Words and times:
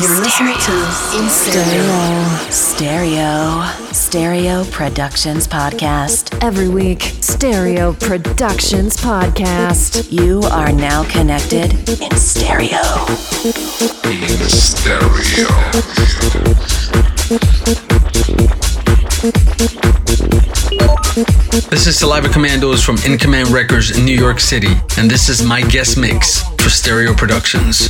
You're 0.00 0.18
listening 0.18 0.56
to 0.58 0.72
In 1.16 1.30
Stereo. 1.30 2.50
Stereo. 2.50 3.62
Stereo 3.92 4.64
Productions 4.72 5.46
Podcast. 5.46 6.36
Every 6.42 6.68
week, 6.68 7.02
Stereo 7.20 7.92
Productions 7.92 8.96
Podcast. 8.96 10.10
You 10.10 10.42
are 10.50 10.72
now 10.72 11.04
connected 11.04 11.88
in 11.88 12.16
stereo. 12.16 12.80
In 14.04 14.26
stereo. 14.48 15.46
This 21.14 21.86
is 21.86 21.96
Saliva 21.96 22.28
Commandos 22.28 22.82
from 22.82 22.96
In 23.06 23.16
Command 23.16 23.50
Records 23.50 23.96
in 23.96 24.04
New 24.04 24.18
York 24.18 24.40
City, 24.40 24.72
and 24.98 25.08
this 25.08 25.28
is 25.28 25.44
my 25.44 25.60
guest 25.62 25.96
mix 25.96 26.42
for 26.58 26.68
Stereo 26.68 27.14
Productions. 27.14 27.88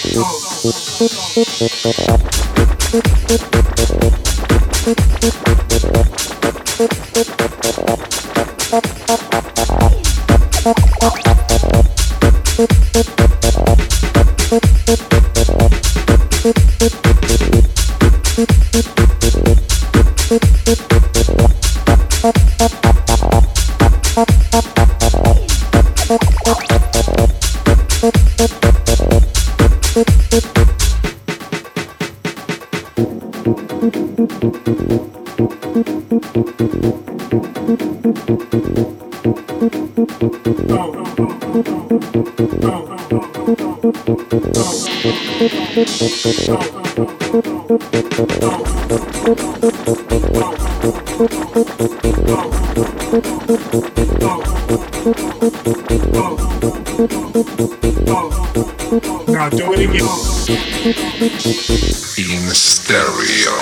Oh. 0.00 1.97
Now 45.38 45.46
do 59.48 59.72
it 59.74 59.78
again. 59.78 60.02
In 62.18 62.50
stereo. 62.50 63.54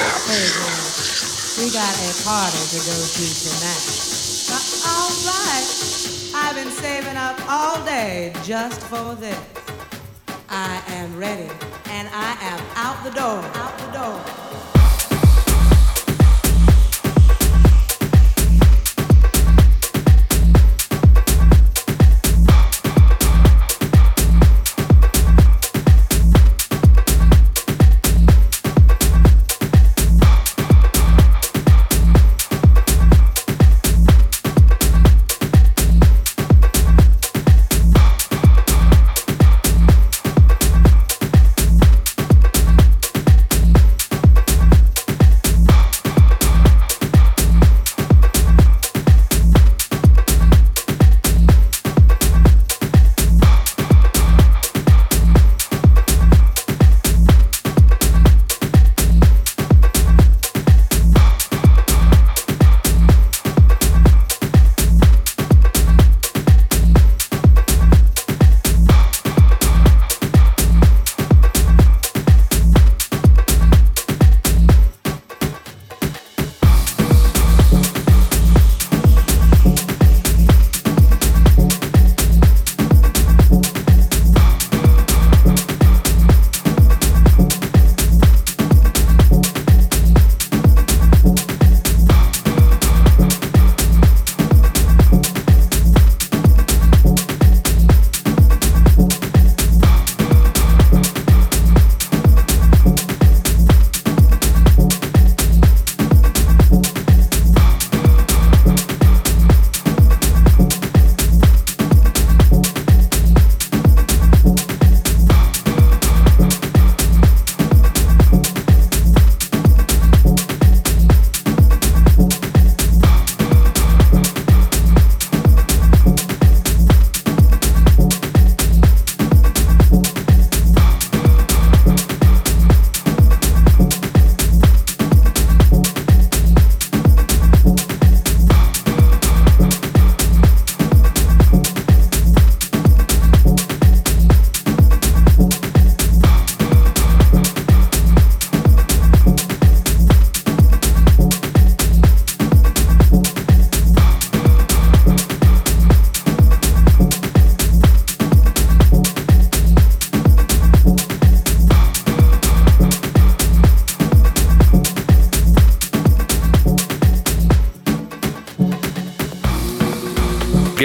We 1.58 1.68
got 1.70 1.92
a 1.92 2.12
party 2.24 2.62
to 2.72 2.80
go 2.80 2.96
to 3.04 3.24
tonight. 3.44 3.84
But 4.48 4.64
all 4.86 5.12
right, 5.26 5.68
I've 6.36 6.54
been 6.54 6.70
saving 6.70 7.18
up 7.18 7.38
all 7.46 7.84
day 7.84 8.32
just 8.44 8.80
for 8.84 9.14
this. 9.16 9.38
I 10.48 10.80
am 10.88 11.18
ready, 11.18 11.50
and 11.96 12.10
I 12.12 12.36
am 12.52 12.60
out 12.76 13.02
the 13.04 13.10
door. 13.10 13.40
Out 13.54 13.78
the 13.78 13.88
door. 13.96 14.55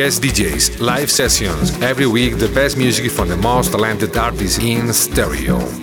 Guest 0.01 0.23
DJs, 0.23 0.79
live 0.79 1.11
sessions. 1.11 1.79
Every 1.79 2.07
week, 2.07 2.39
the 2.39 2.47
best 2.47 2.75
music 2.75 3.11
from 3.11 3.27
the 3.29 3.37
most 3.37 3.71
talented 3.71 4.17
artists 4.17 4.57
in 4.57 4.91
stereo. 4.91 5.80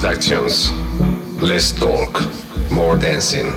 Productions. 0.00 0.70
Less 1.42 1.72
talk, 1.72 2.22
more 2.70 2.96
dancing. 2.96 3.52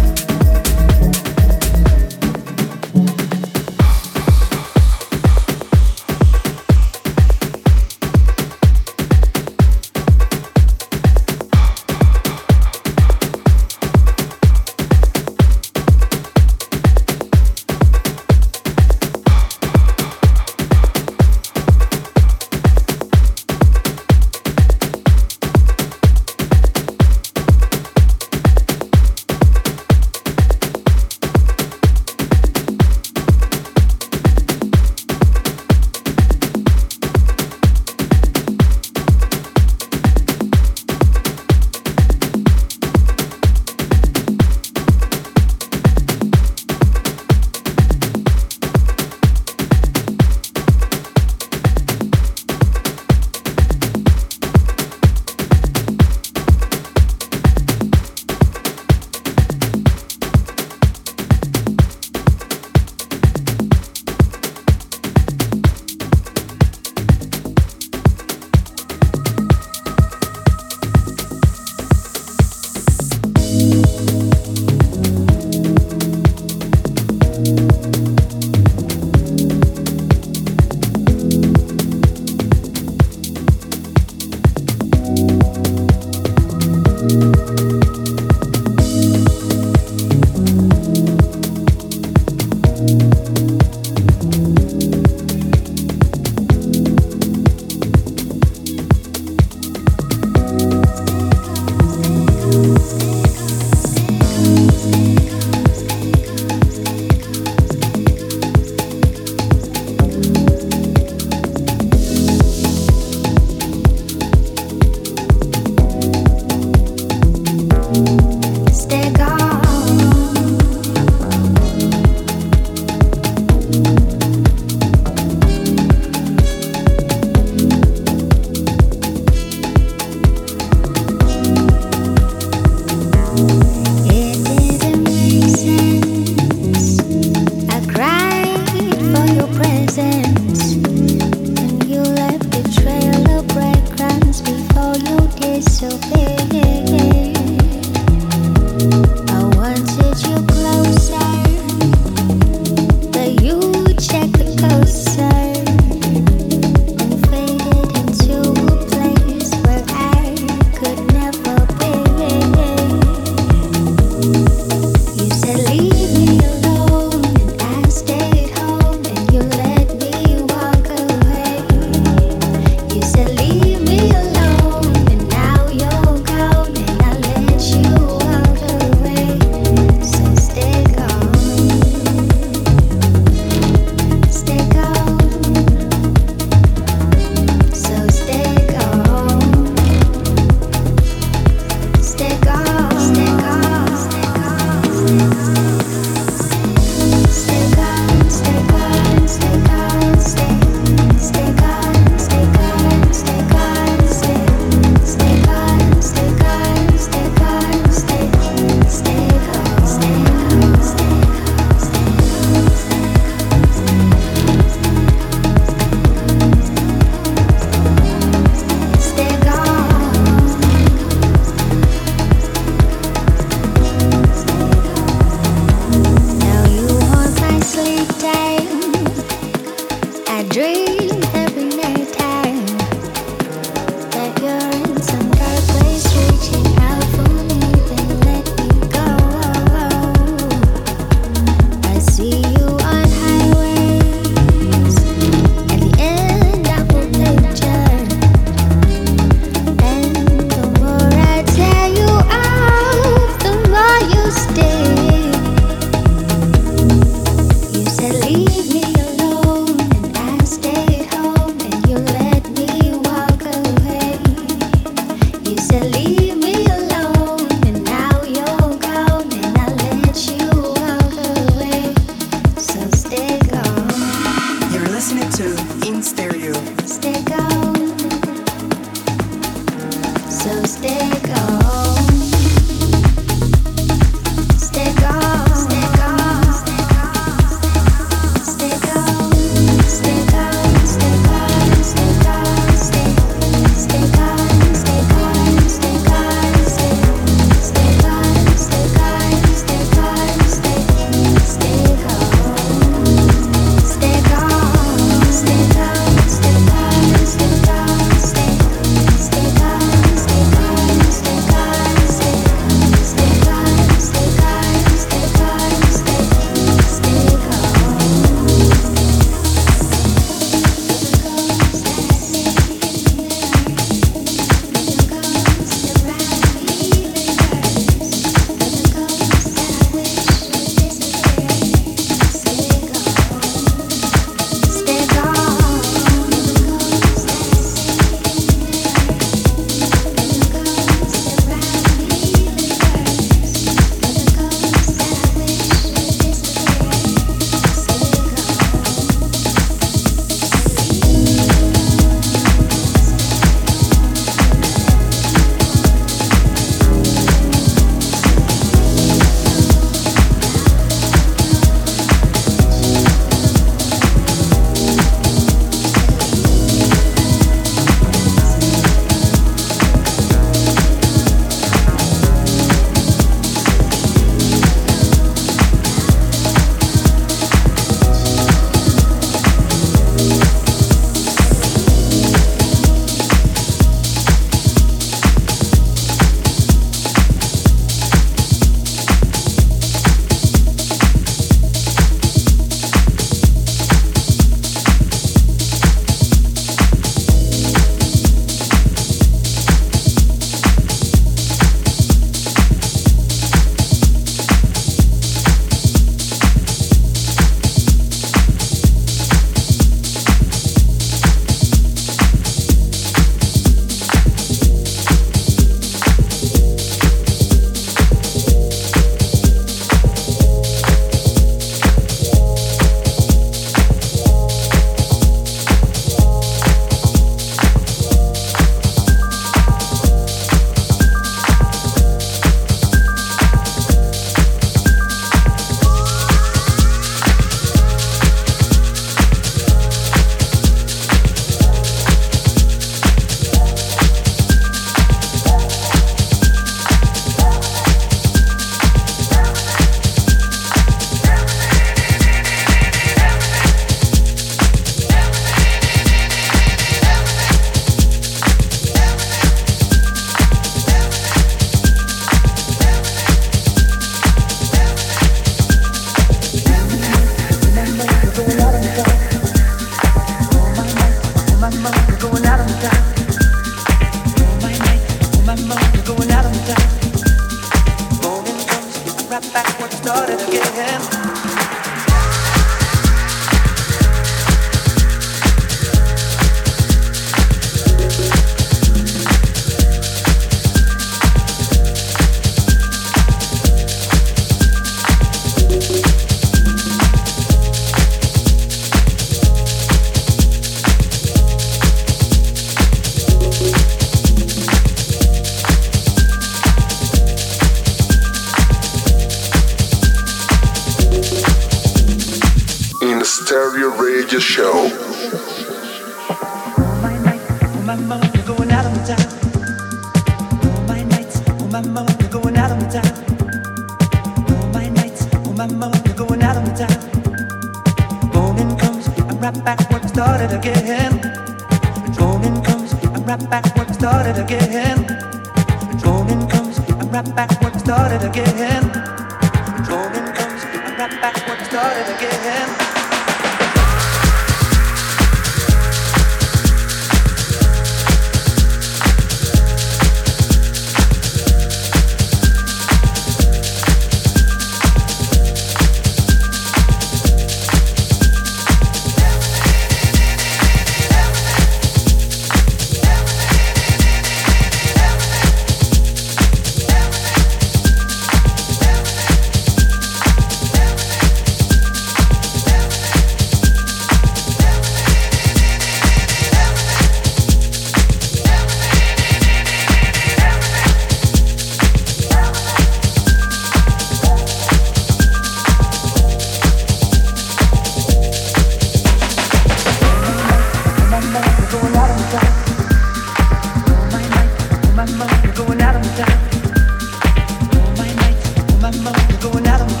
out 599.66 599.80
of 599.80 599.88
the 599.88 600.00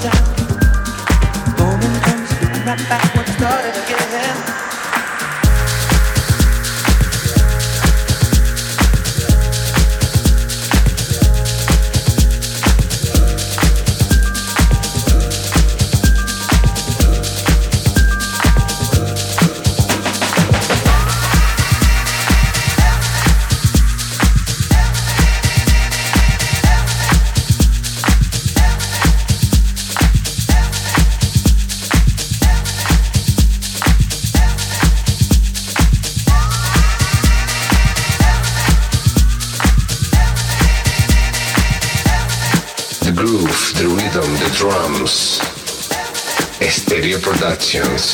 Moment 1.58 2.02
comes, 2.02 2.30
right 2.66 2.88
back 2.88 3.14
what 3.16 3.26
started 3.28 3.74
again. 3.84 4.59
questions. 47.70 48.09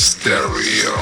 Stereo. 0.00 0.96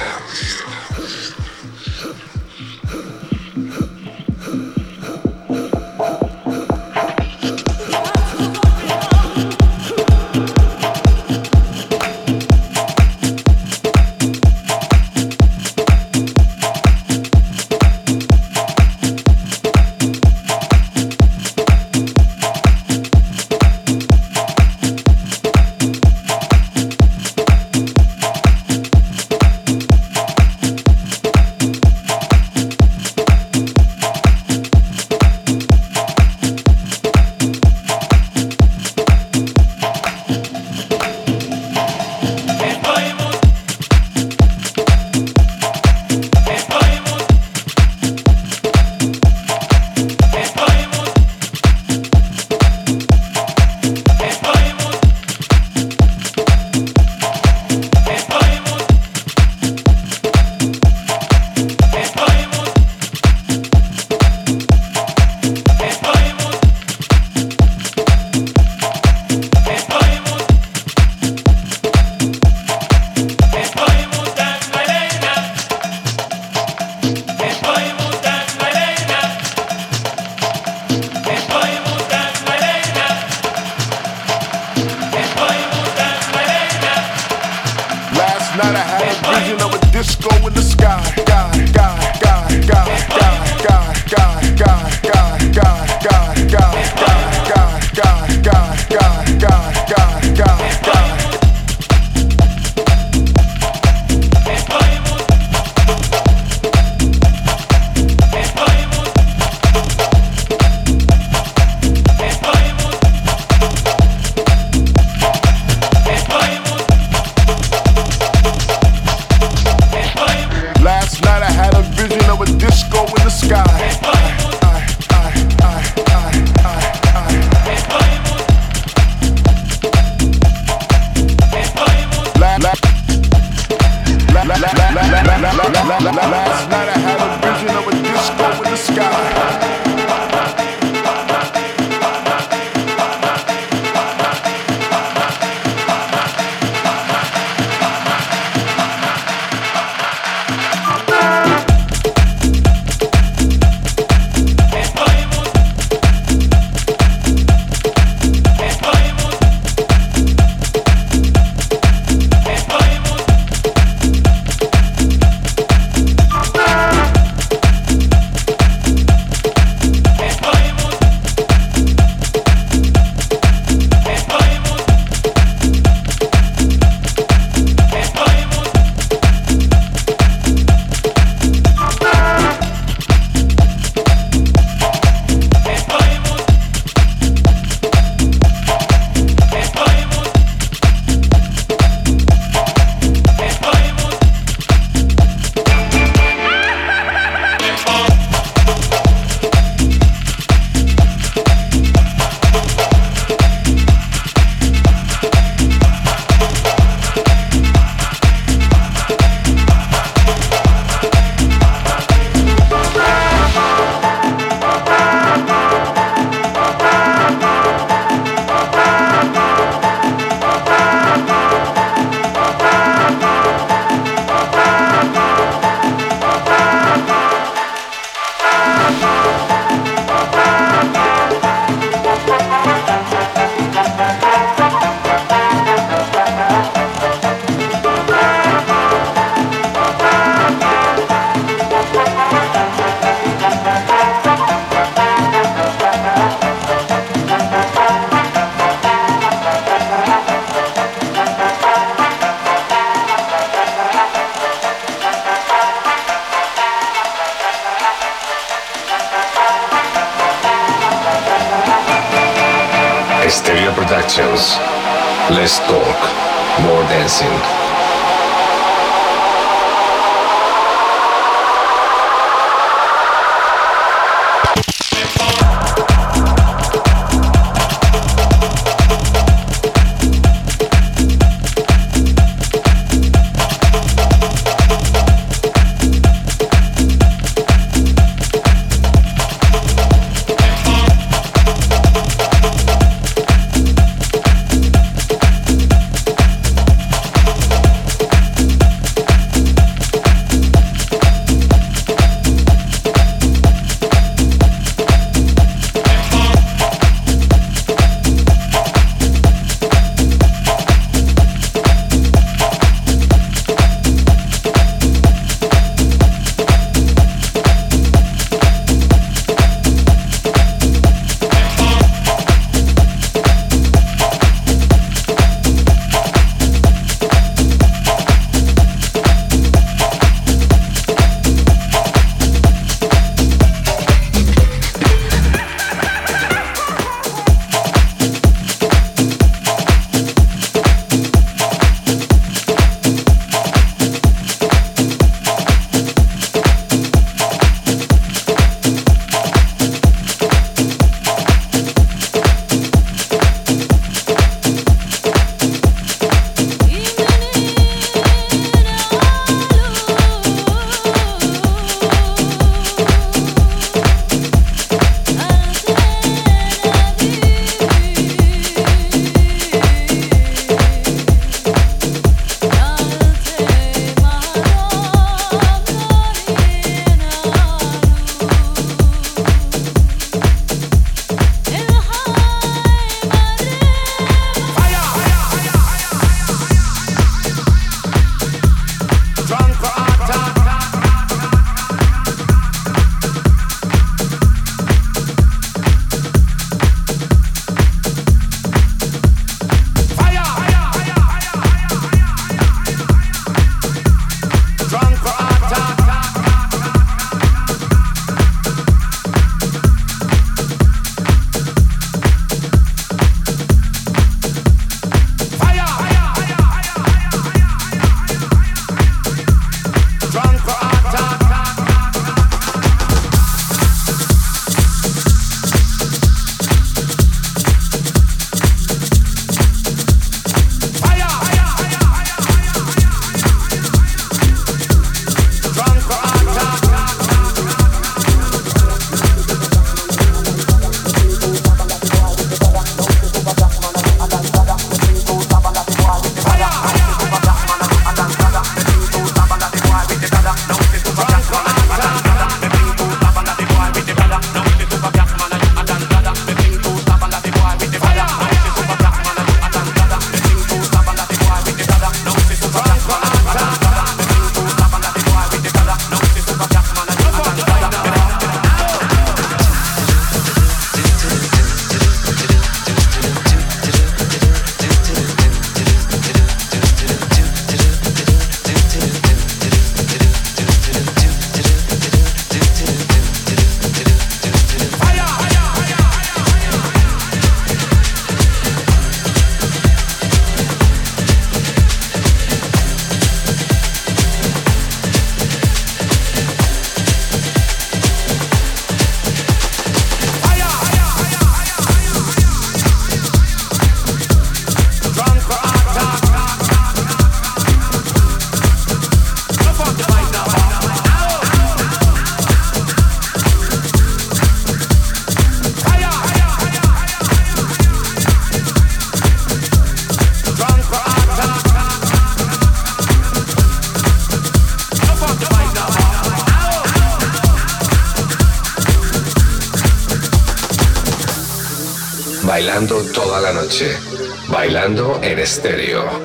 Bailando 534.29 535.01
en 535.03 535.19
estéreo. 535.19 535.98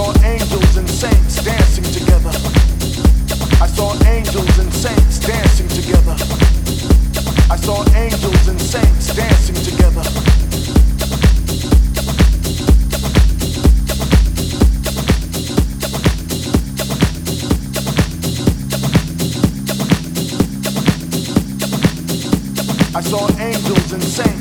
saw 0.00 0.24
angels 0.24 0.76
and 0.78 0.88
saints 0.88 1.44
dancing 1.44 1.84
together. 1.84 2.30
I 3.60 3.66
saw 3.66 3.92
angels 4.06 4.58
and 4.58 4.72
saints 4.72 5.18
dancing 5.18 5.68
together. 5.68 6.16
I 7.50 7.56
saw 7.56 7.84
angels 7.94 8.48
and 8.48 8.58
saints 8.58 9.14
dancing 9.14 9.56
together. 9.56 10.00
I 22.96 23.02
saw 23.02 23.28
angels 23.38 23.92
and 23.92 24.02
saints 24.02 24.39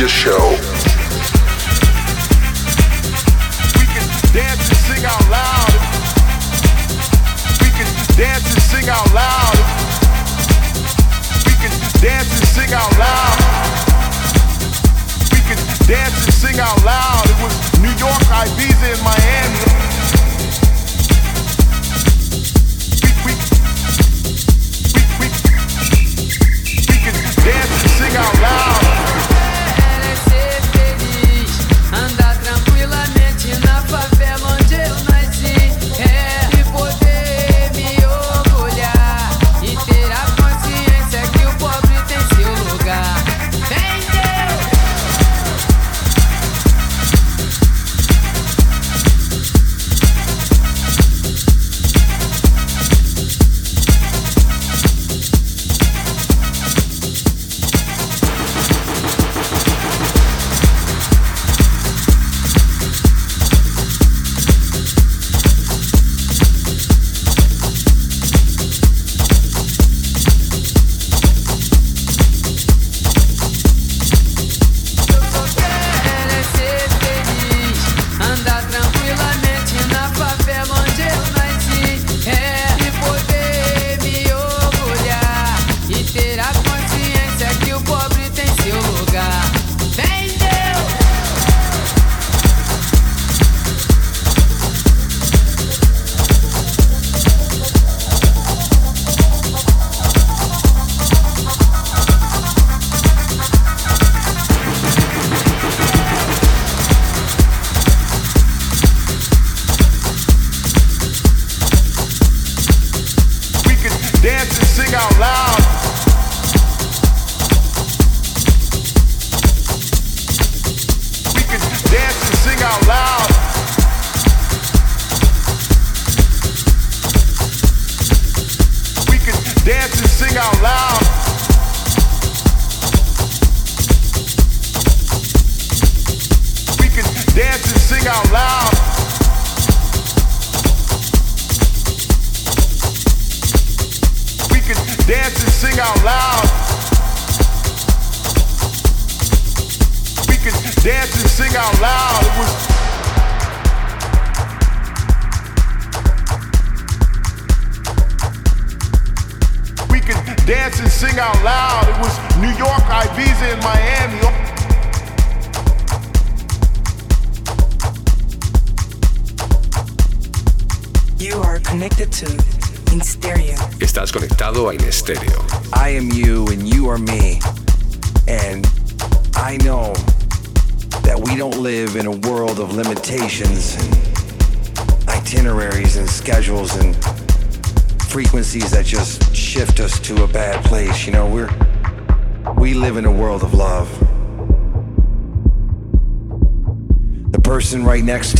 Your 0.00 0.08
Show. 0.08 0.59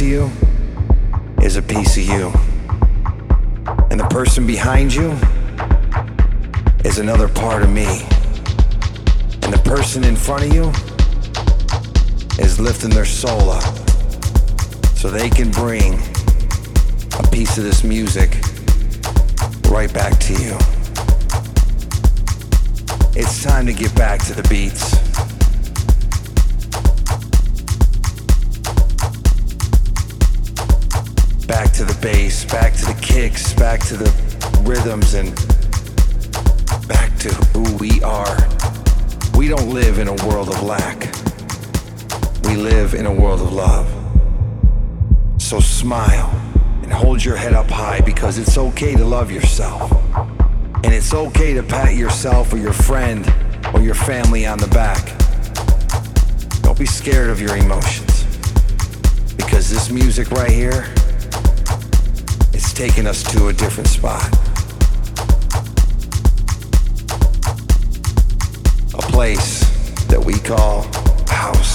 to 0.01 0.07
you 0.07 0.31
is 1.43 1.57
a 1.57 1.63
piece 1.63 1.99
of 1.99 2.05
you. 2.05 2.33
And 3.91 4.01
the 4.01 4.09
person 4.09 4.47
behind 4.47 4.95
you 4.95 5.11
is 6.89 6.99
another 6.99 7.29
part 7.29 7.63
of 7.63 7.69
me. 7.69 7.85
And 9.43 9.53
the 9.53 9.61
person 9.63 10.05
in 10.05 10.17
front 10.17 10.45
of 10.45 10.55
you 10.55 10.71
is 12.43 12.59
lifting 12.59 12.89
their 12.89 13.05
soul 13.05 13.51
up 13.51 13.63
so 14.97 15.11
they 15.11 15.29
can 15.29 15.51
bring 15.51 15.93
a 17.19 17.29
piece 17.31 17.59
of 17.59 17.65
this 17.65 17.85
music 17.85 18.31
right 19.69 19.93
back 19.93 20.19
to 20.21 20.33
you. 20.33 20.57
It's 23.15 23.43
time 23.43 23.67
to 23.67 23.75
get 23.75 23.95
back 23.97 24.25
to 24.29 24.33
the 24.33 24.49
beats. 24.49 25.00
to 31.81 31.87
the 31.87 32.01
bass, 32.03 32.45
back 32.45 32.75
to 32.75 32.85
the 32.85 32.99
kicks, 33.01 33.55
back 33.55 33.81
to 33.81 33.97
the 33.97 34.11
rhythms, 34.65 35.15
and 35.15 35.35
back 36.87 37.17
to 37.17 37.31
who 37.55 37.75
we 37.79 38.03
are. 38.03 38.37
We 39.35 39.49
don't 39.49 39.73
live 39.73 39.99
in 39.99 40.07
a 40.07 40.15
world 40.27 40.51
of 40.51 40.63
lack, 40.63 41.11
we 42.45 42.57
live 42.57 42.93
in 42.93 43.07
a 43.07 43.11
world 43.11 43.41
of 43.41 43.55
love. 43.55 43.89
So 45.39 45.59
smile 45.59 46.29
and 46.83 46.93
hold 46.93 47.25
your 47.25 47.37
head 47.37 47.55
up 47.55 47.71
high 47.71 48.03
because 48.03 48.37
it's 48.37 48.59
okay 48.59 48.95
to 48.95 49.05
love 49.07 49.31
yourself. 49.31 49.91
And 50.85 50.93
it's 50.93 51.15
okay 51.15 51.55
to 51.55 51.63
pat 51.63 51.95
yourself 51.95 52.53
or 52.53 52.59
your 52.59 52.75
friend 52.75 53.27
or 53.73 53.81
your 53.81 53.95
family 53.95 54.45
on 54.45 54.59
the 54.59 54.69
back. 54.69 55.17
Don't 56.61 56.79
be 56.79 56.85
scared 56.85 57.31
of 57.31 57.41
your 57.41 57.57
emotions 57.57 58.25
because 59.35 59.71
this 59.71 59.91
music 59.91 60.31
right 60.31 60.51
here 60.51 60.87
it's 62.71 62.79
taking 62.79 63.07
us 63.07 63.23
to 63.23 63.49
a 63.49 63.53
different 63.53 63.89
spot. 63.89 64.23
A 68.95 69.03
place 69.13 69.61
that 70.07 70.23
we 70.25 70.35
call 70.35 70.83
house. 71.27 71.70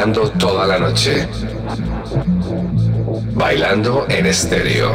Bailando 0.00 0.30
toda 0.30 0.66
la 0.66 0.78
noche. 0.78 1.28
Bailando 3.34 4.06
en 4.08 4.24
estéreo. 4.24 4.94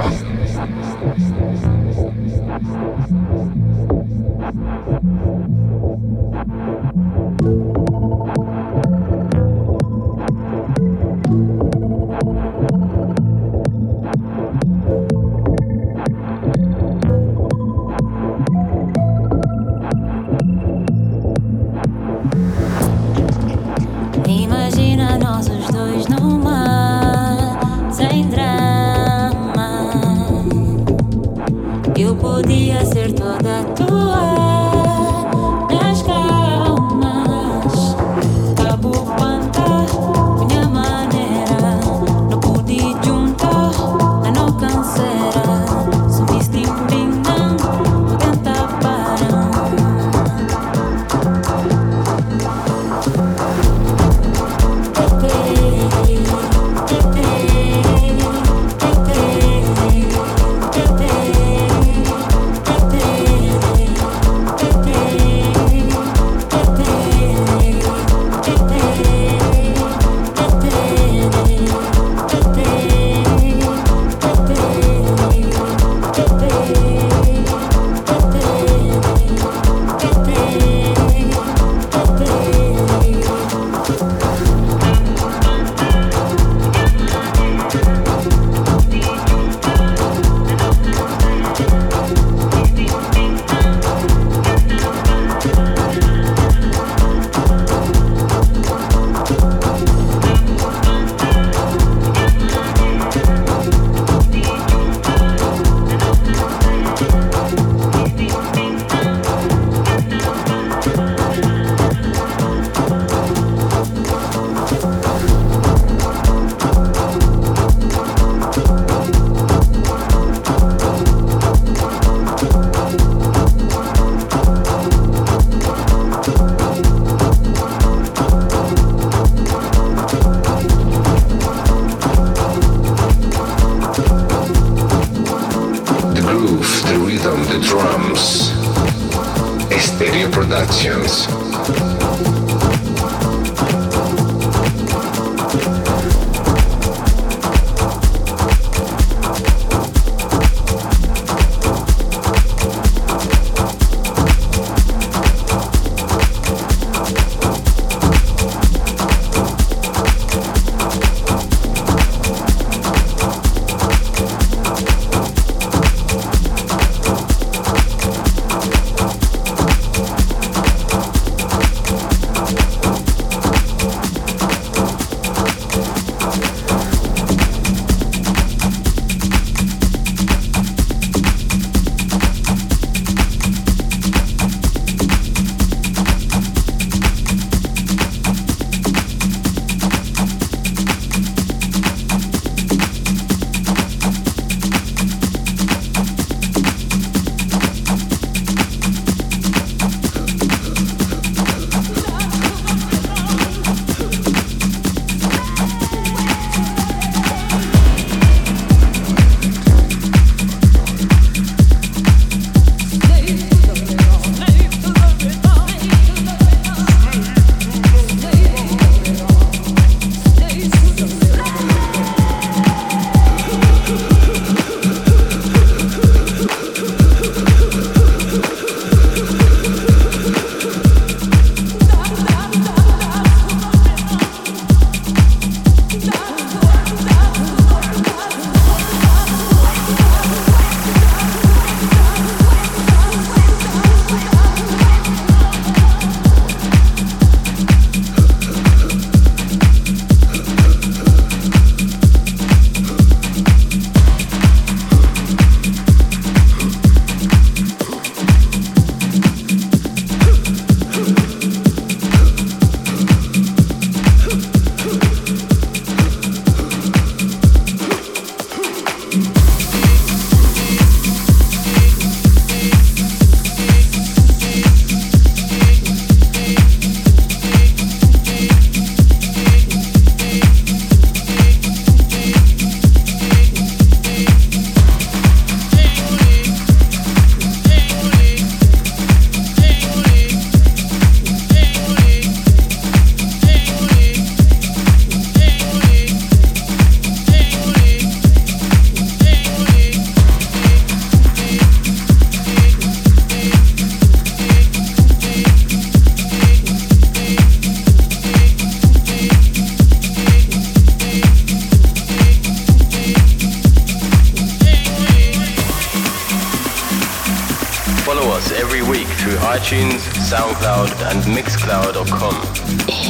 iTunes, 319.46 320.02
SoundCloud, 320.30 320.90
and 321.12 321.22
Mixcloud.com. 321.36 323.05